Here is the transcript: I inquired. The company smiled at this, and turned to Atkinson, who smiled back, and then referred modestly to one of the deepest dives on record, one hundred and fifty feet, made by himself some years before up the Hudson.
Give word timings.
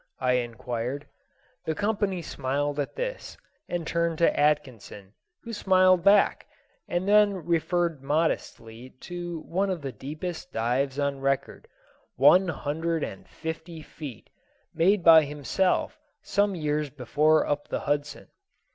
I 0.19 0.31
inquired. 0.33 1.05
The 1.65 1.75
company 1.75 2.23
smiled 2.23 2.79
at 2.79 2.95
this, 2.95 3.37
and 3.69 3.85
turned 3.85 4.17
to 4.17 4.39
Atkinson, 4.39 5.13
who 5.43 5.53
smiled 5.53 6.03
back, 6.03 6.47
and 6.87 7.07
then 7.07 7.45
referred 7.45 8.01
modestly 8.01 8.95
to 9.01 9.41
one 9.41 9.69
of 9.69 9.83
the 9.83 9.91
deepest 9.91 10.51
dives 10.51 10.97
on 10.97 11.19
record, 11.19 11.67
one 12.15 12.47
hundred 12.47 13.03
and 13.03 13.29
fifty 13.29 13.83
feet, 13.83 14.31
made 14.73 15.03
by 15.03 15.23
himself 15.23 15.99
some 16.23 16.55
years 16.55 16.89
before 16.89 17.45
up 17.45 17.67
the 17.67 17.81
Hudson. 17.81 18.27